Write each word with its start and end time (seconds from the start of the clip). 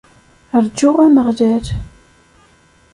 Rǧu 0.63 0.89
Ameɣlal! 1.05 1.65